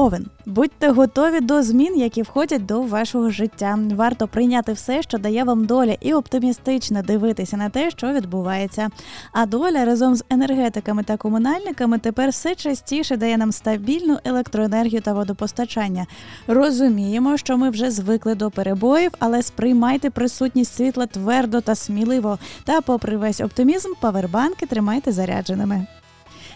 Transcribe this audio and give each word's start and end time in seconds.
Овен, 0.00 0.26
будьте 0.46 0.88
готові 0.88 1.40
до 1.40 1.62
змін, 1.62 1.98
які 1.98 2.22
входять 2.22 2.66
до 2.66 2.82
вашого 2.82 3.30
життя. 3.30 3.78
Варто 3.94 4.28
прийняти 4.28 4.72
все, 4.72 5.02
що 5.02 5.18
дає 5.18 5.44
вам 5.44 5.64
доля, 5.64 5.96
і 6.00 6.14
оптимістично 6.14 7.02
дивитися 7.02 7.56
на 7.56 7.68
те, 7.68 7.90
що 7.90 8.12
відбувається. 8.12 8.88
А 9.32 9.46
доля 9.46 9.84
разом 9.84 10.14
з 10.14 10.24
енергетиками 10.30 11.02
та 11.02 11.16
комунальниками 11.16 11.98
тепер 11.98 12.30
все 12.30 12.54
частіше 12.54 13.16
дає 13.16 13.36
нам 13.36 13.52
стабільну 13.52 14.18
електроенергію 14.24 15.02
та 15.02 15.12
водопостачання. 15.12 16.06
Розуміємо, 16.46 17.36
що 17.36 17.56
ми 17.56 17.70
вже 17.70 17.90
звикли 17.90 18.34
до 18.34 18.50
перебоїв, 18.50 19.10
але 19.18 19.42
сприймайте 19.42 20.10
присутність 20.10 20.74
світла 20.74 21.06
твердо 21.06 21.60
та 21.60 21.74
сміливо. 21.74 22.38
Та, 22.64 22.80
попри 22.80 23.16
весь 23.16 23.40
оптимізм, 23.40 23.88
павербанки 24.00 24.66
тримайте 24.66 25.12
зарядженими. 25.12 25.86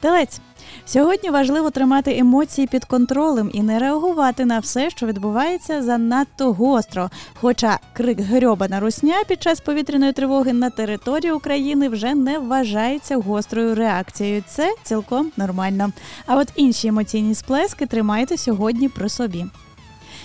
Телець 0.00 0.40
Сьогодні 0.88 1.30
важливо 1.30 1.70
тримати 1.70 2.18
емоції 2.18 2.66
під 2.66 2.84
контролем 2.84 3.50
і 3.52 3.62
не 3.62 3.78
реагувати 3.78 4.44
на 4.44 4.58
все, 4.58 4.90
що 4.90 5.06
відбувається 5.06 5.82
занадто 5.82 6.52
гостро. 6.52 7.10
Хоча 7.34 7.78
крик 7.92 8.20
грьобана 8.20 8.80
русня 8.80 9.14
під 9.28 9.42
час 9.42 9.60
повітряної 9.60 10.12
тривоги 10.12 10.52
на 10.52 10.70
території 10.70 11.32
України 11.32 11.88
вже 11.88 12.14
не 12.14 12.38
вважається 12.38 13.16
гострою 13.16 13.74
реакцією. 13.74 14.44
Це 14.46 14.74
цілком 14.82 15.32
нормально. 15.36 15.92
А 16.26 16.36
от 16.36 16.48
інші 16.56 16.88
емоційні 16.88 17.34
сплески 17.34 17.86
тримайте 17.86 18.36
сьогодні 18.36 18.88
при 18.88 19.08
собі. 19.08 19.46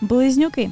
Близнюки 0.00 0.70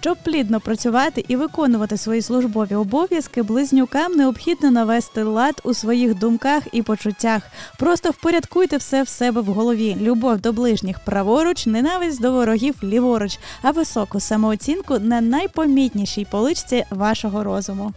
щоб 0.00 0.16
плідно 0.24 0.60
працювати 0.60 1.24
і 1.28 1.36
виконувати 1.36 1.96
свої 1.96 2.22
службові 2.22 2.74
обов'язки, 2.74 3.42
близнюкам 3.42 4.12
необхідно 4.12 4.70
навести 4.70 5.22
лад 5.22 5.60
у 5.64 5.74
своїх 5.74 6.18
думках 6.18 6.62
і 6.72 6.82
почуттях. 6.82 7.42
Просто 7.78 8.10
впорядкуйте 8.10 8.76
все 8.76 9.02
в 9.02 9.08
себе 9.08 9.40
в 9.40 9.46
голові. 9.46 9.96
Любов 10.00 10.40
до 10.40 10.52
ближніх 10.52 10.98
праворуч, 10.98 11.66
ненависть 11.66 12.20
до 12.20 12.32
ворогів 12.32 12.74
ліворуч, 12.82 13.38
а 13.62 13.70
високу 13.70 14.20
самооцінку 14.20 14.98
на 14.98 15.20
найпомітнішій 15.20 16.26
поличці 16.30 16.84
вашого 16.90 17.44
розуму. 17.44 17.92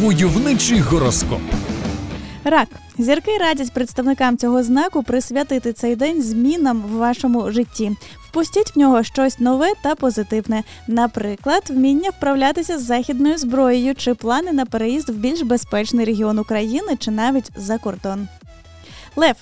Войовничий 0.00 0.80
гороскоп. 0.80 1.40
Рак 2.44 2.68
зірки 2.98 3.38
радять 3.38 3.72
представникам 3.72 4.36
цього 4.36 4.62
знаку 4.62 5.02
присвятити 5.02 5.72
цей 5.72 5.96
день 5.96 6.22
змінам 6.22 6.82
в 6.82 6.96
вашому 6.96 7.50
житті. 7.50 7.96
Впустіть 8.28 8.76
в 8.76 8.78
нього 8.78 9.02
щось 9.02 9.38
нове 9.38 9.72
та 9.82 9.94
позитивне, 9.94 10.62
наприклад, 10.86 11.62
вміння 11.68 12.10
вправлятися 12.10 12.78
з 12.78 12.82
західною 12.82 13.38
зброєю 13.38 13.94
чи 13.94 14.14
плани 14.14 14.52
на 14.52 14.66
переїзд 14.66 15.08
в 15.08 15.14
більш 15.14 15.42
безпечний 15.42 16.06
регіон 16.06 16.38
України 16.38 16.96
чи 16.98 17.10
навіть 17.10 17.50
за 17.56 17.78
кордон. 17.78 18.28
Лев, 19.16 19.36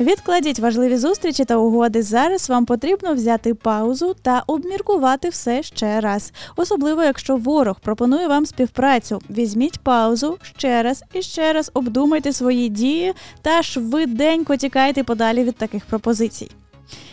відкладіть 0.00 0.58
важливі 0.58 0.96
зустрічі 0.96 1.44
та 1.44 1.56
угоди. 1.56 2.02
Зараз 2.02 2.48
вам 2.48 2.66
потрібно 2.66 3.14
взяти 3.14 3.54
паузу 3.54 4.16
та 4.22 4.42
обміркувати 4.46 5.28
все 5.28 5.62
ще 5.62 6.00
раз. 6.00 6.32
Особливо, 6.56 7.02
якщо 7.02 7.36
ворог 7.36 7.80
пропонує 7.80 8.28
вам 8.28 8.46
співпрацю. 8.46 9.20
Візьміть 9.30 9.78
паузу 9.78 10.38
ще 10.42 10.82
раз 10.82 11.04
і 11.12 11.22
ще 11.22 11.52
раз 11.52 11.70
обдумайте 11.74 12.32
свої 12.32 12.68
дії 12.68 13.12
та 13.42 13.62
швиденько 13.62 14.56
тікайте 14.56 15.04
подалі 15.04 15.44
від 15.44 15.56
таких 15.56 15.86
пропозицій. 15.86 16.50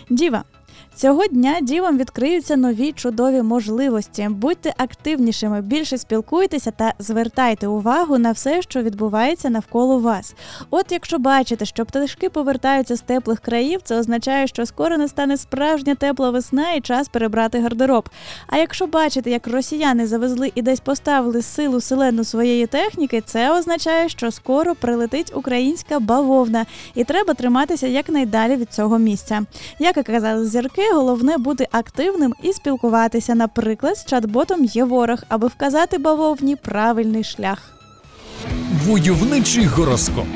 Діва. 0.09 0.43
Цього 0.95 1.27
дня 1.27 1.57
дівам 1.61 1.97
відкриються 1.97 2.55
нові 2.55 2.91
чудові 2.91 3.41
можливості. 3.41 4.27
Будьте 4.31 4.73
активнішими, 4.77 5.61
більше 5.61 5.97
спілкуйтеся 5.97 6.71
та 6.71 6.93
звертайте 6.99 7.67
увагу 7.67 8.17
на 8.17 8.31
все, 8.31 8.61
що 8.61 8.81
відбувається 8.81 9.49
навколо 9.49 9.99
вас. 9.99 10.35
От 10.69 10.85
якщо 10.89 11.19
бачите, 11.19 11.65
що 11.65 11.85
пташки 11.85 12.29
повертаються 12.29 12.95
з 12.95 13.01
теплих 13.01 13.39
країв, 13.39 13.79
це 13.83 13.99
означає, 13.99 14.47
що 14.47 14.65
скоро 14.65 14.97
настане 14.97 15.37
справжня 15.37 15.95
тепла 15.95 16.29
весна 16.29 16.71
і 16.71 16.81
час 16.81 17.07
перебрати 17.07 17.59
гардероб. 17.59 18.09
А 18.47 18.57
якщо 18.57 18.87
бачите, 18.87 19.29
як 19.29 19.47
росіяни 19.47 20.07
завезли 20.07 20.51
і 20.55 20.61
десь 20.61 20.79
поставили 20.79 21.41
силу 21.41 21.81
селену 21.81 22.23
своєї 22.23 22.67
техніки, 22.67 23.21
це 23.25 23.51
означає, 23.59 24.09
що 24.09 24.31
скоро 24.31 24.75
прилетить 24.75 25.31
українська 25.35 25.99
бавовна, 25.99 26.65
і 26.95 27.03
треба 27.03 27.33
триматися 27.33 27.87
якнайдалі 27.87 28.55
від 28.55 28.73
цього 28.73 28.97
місця. 28.97 29.41
Як 29.79 29.97
і 29.97 30.03
казали 30.03 30.45
зірки 30.45 30.72
роки 30.77 30.93
головне 30.93 31.37
бути 31.37 31.67
активним 31.71 32.33
і 32.43 32.53
спілкуватися, 32.53 33.35
наприклад, 33.35 33.97
з 33.97 34.13
чат-ботом 34.13 34.63
є 34.63 34.83
ворог, 34.83 35.19
аби 35.29 35.47
вказати 35.47 35.97
бавовні 35.97 36.55
правильний 36.55 37.23
шлях. 37.23 37.59
Войовничий 38.85 39.65
гороскоп. 39.65 40.27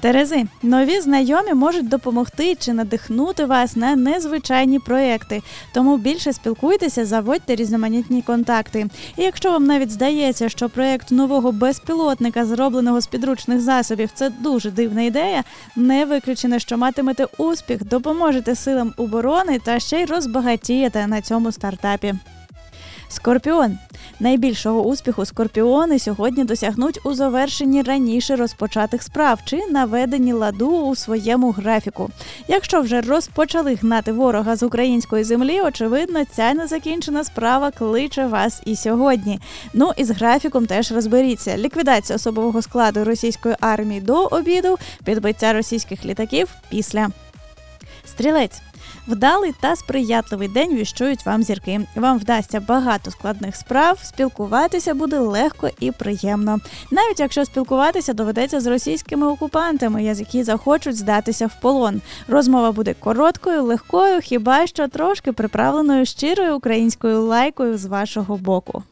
Терези, 0.00 0.44
нові 0.62 1.00
знайомі 1.00 1.54
можуть 1.54 1.88
допомогти 1.88 2.54
чи 2.54 2.72
надихнути 2.72 3.44
вас 3.44 3.76
на 3.76 3.96
незвичайні 3.96 4.78
проекти. 4.78 5.42
Тому 5.74 5.98
більше 5.98 6.32
спілкуйтеся, 6.32 7.06
заводьте 7.06 7.54
різноманітні 7.54 8.22
контакти. 8.22 8.86
І 9.16 9.22
якщо 9.22 9.50
вам 9.50 9.64
навіть 9.64 9.90
здається, 9.90 10.48
що 10.48 10.68
проект 10.68 11.10
нового 11.10 11.52
безпілотника, 11.52 12.44
зробленого 12.44 13.00
з 13.00 13.06
підручних 13.06 13.60
засобів, 13.60 14.10
це 14.14 14.30
дуже 14.30 14.70
дивна 14.70 15.02
ідея, 15.02 15.44
не 15.76 16.04
виключено, 16.04 16.58
що 16.58 16.78
матимете 16.78 17.26
успіх, 17.38 17.84
допоможете 17.84 18.54
силам 18.54 18.94
оборони 18.96 19.58
та 19.64 19.80
ще 19.80 20.00
й 20.00 20.04
розбагатієте 20.04 21.06
на 21.06 21.20
цьому 21.20 21.52
стартапі. 21.52 22.14
Скорпіон 23.08 23.78
найбільшого 24.20 24.82
успіху 24.82 25.24
скорпіони 25.24 25.98
сьогодні 25.98 26.44
досягнуть 26.44 27.00
у 27.04 27.14
завершенні 27.14 27.82
раніше 27.82 28.36
розпочатих 28.36 29.02
справ 29.02 29.40
чи 29.44 29.60
наведенні 29.70 30.32
ладу 30.32 30.70
у 30.70 30.96
своєму 30.96 31.50
графіку. 31.50 32.10
Якщо 32.48 32.80
вже 32.80 33.00
розпочали 33.00 33.74
гнати 33.74 34.12
ворога 34.12 34.56
з 34.56 34.62
української 34.62 35.24
землі, 35.24 35.60
очевидно, 35.60 36.24
ця 36.24 36.54
незакінчена 36.54 37.24
справа 37.24 37.70
кличе 37.70 38.26
вас 38.26 38.62
і 38.64 38.76
сьогодні. 38.76 39.40
Ну 39.72 39.92
і 39.96 40.04
з 40.04 40.10
графіком 40.10 40.66
теж 40.66 40.92
розберіться: 40.92 41.58
ліквідація 41.58 42.16
особового 42.16 42.62
складу 42.62 43.04
російської 43.04 43.54
армії 43.60 44.00
до 44.00 44.24
обіду, 44.24 44.78
підбиття 45.04 45.52
російських 45.52 46.04
літаків 46.04 46.48
після. 46.70 47.08
Стрілець 48.04 48.62
Вдалий 49.06 49.54
та 49.60 49.76
сприятливий 49.76 50.48
день 50.48 50.74
віщують 50.74 51.26
вам 51.26 51.42
зірки. 51.42 51.80
Вам 51.96 52.18
вдасться 52.18 52.60
багато 52.60 53.10
складних 53.10 53.56
справ, 53.56 53.98
спілкуватися 54.02 54.94
буде 54.94 55.18
легко 55.18 55.70
і 55.80 55.90
приємно. 55.92 56.58
Навіть 56.90 57.20
якщо 57.20 57.44
спілкуватися 57.44 58.12
доведеться 58.12 58.60
з 58.60 58.66
російськими 58.66 59.26
окупантами, 59.26 60.04
які 60.04 60.42
захочуть 60.42 60.96
здатися 60.96 61.46
в 61.46 61.60
полон. 61.60 62.00
Розмова 62.28 62.72
буде 62.72 62.94
короткою, 62.94 63.62
легкою, 63.62 64.20
хіба 64.20 64.66
що 64.66 64.88
трошки 64.88 65.32
приправленою 65.32 66.06
щирою 66.06 66.56
українською 66.56 67.22
лайкою 67.22 67.78
з 67.78 67.84
вашого 67.84 68.36
боку. 68.36 68.82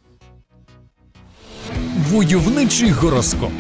Войовничий 2.10 2.90
гороскоп. 2.90 3.52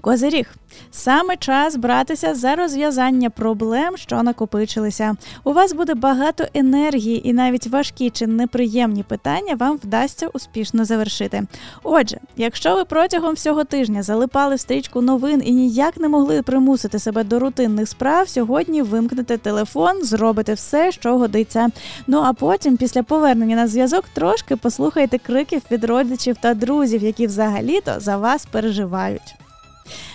Козиріг 0.00 0.46
Саме 0.90 1.36
час 1.36 1.76
братися 1.76 2.34
за 2.34 2.54
розв'язання 2.54 3.30
проблем, 3.30 3.96
що 3.96 4.22
накопичилися. 4.22 5.16
У 5.44 5.52
вас 5.52 5.72
буде 5.72 5.94
багато 5.94 6.44
енергії, 6.54 7.28
і 7.28 7.32
навіть 7.32 7.66
важкі 7.66 8.10
чи 8.10 8.26
неприємні 8.26 9.02
питання 9.02 9.54
вам 9.54 9.76
вдасться 9.76 10.28
успішно 10.28 10.84
завершити. 10.84 11.42
Отже, 11.82 12.18
якщо 12.36 12.74
ви 12.74 12.84
протягом 12.84 13.34
всього 13.34 13.64
тижня 13.64 14.02
залипали 14.02 14.54
в 14.54 14.60
стрічку 14.60 15.00
новин 15.00 15.42
і 15.44 15.52
ніяк 15.52 15.96
не 15.96 16.08
могли 16.08 16.42
примусити 16.42 16.98
себе 16.98 17.24
до 17.24 17.38
рутинних 17.38 17.88
справ, 17.88 18.28
сьогодні 18.28 18.82
вимкнете 18.82 19.38
телефон, 19.38 20.04
зробите 20.04 20.54
все, 20.54 20.92
що 20.92 21.18
годиться. 21.18 21.68
Ну 22.06 22.22
а 22.24 22.32
потім, 22.32 22.76
після 22.76 23.02
повернення 23.02 23.56
на 23.56 23.66
зв'язок, 23.66 24.04
трошки 24.12 24.56
послухайте 24.56 25.18
криків 25.18 25.62
від 25.70 25.84
родичів 25.84 26.36
та 26.40 26.54
друзів, 26.54 27.02
які 27.02 27.26
взагалі-то 27.26 27.94
за 28.00 28.16
вас 28.16 28.46
переживають. 28.46 29.34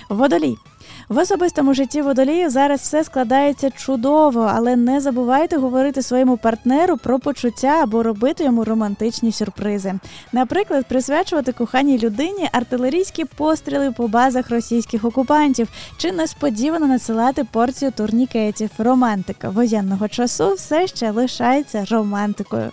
Водолій. 0.10 0.57
В 1.10 1.18
особистому 1.18 1.74
житті 1.74 2.02
водолію 2.02 2.50
зараз 2.50 2.81
все 2.81 3.04
складається 3.04 3.69
чудово, 3.69 4.52
але 4.54 4.75
не 4.75 5.02
забувайте 5.02 5.57
говорити 5.57 6.02
своєму 6.02 6.38
партнеру 6.38 6.98
про 6.98 7.19
почуття 7.19 7.80
або 7.84 8.04
робити 8.04 8.44
йому 8.44 8.63
романтичні 8.63 9.31
сюрпризи. 9.31 9.94
Наприклад, 10.31 10.86
присвячувати 10.90 11.52
коханій 11.52 12.00
людині 12.00 12.50
артилерійські 12.52 13.25
постріли 13.25 13.92
по 13.92 14.07
базах 14.07 14.50
російських 14.50 15.06
окупантів 15.06 15.68
чи 15.98 16.12
несподівано 16.12 16.88
надсилати 16.88 17.44
порцію 17.44 17.92
турнікетів. 17.92 18.69
Романтика 18.78 19.50
воєнного 19.50 20.07
часу 20.07 20.54
все 20.54 20.88
ще 20.88 21.12
лишається 21.12 21.86
романтикою. 21.90 22.72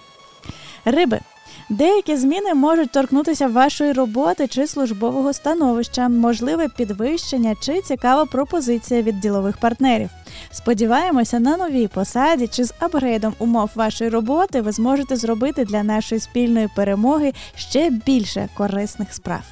Риби 0.84 1.20
Деякі 1.68 2.16
зміни 2.16 2.54
можуть 2.54 2.90
торкнутися 2.90 3.48
вашої 3.48 3.92
роботи 3.92 4.46
чи 4.46 4.66
службового 4.66 5.32
становища, 5.32 6.08
можливе 6.08 6.68
підвищення 6.68 7.54
чи 7.60 7.80
цікава 7.80 8.24
пропозиція 8.24 9.02
від 9.02 9.20
ділових 9.20 9.56
партнерів. 9.56 10.10
Сподіваємося, 10.50 11.40
на 11.40 11.56
новій 11.56 11.88
посаді 11.88 12.46
чи 12.46 12.64
з 12.64 12.74
апгрейдом 12.78 13.34
умов 13.38 13.70
вашої 13.74 14.10
роботи 14.10 14.60
ви 14.60 14.72
зможете 14.72 15.16
зробити 15.16 15.64
для 15.64 15.82
нашої 15.82 16.20
спільної 16.20 16.68
перемоги 16.76 17.32
ще 17.56 17.90
більше 17.90 18.48
корисних 18.54 19.14
справ. 19.14 19.42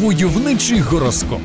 Войовничий 0.00 0.80
гороскоп. 0.80 1.40